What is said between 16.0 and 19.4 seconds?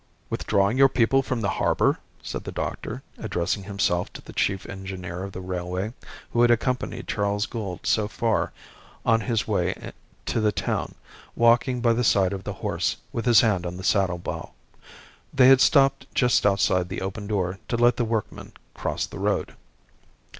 just outside the open door to let the workmen cross the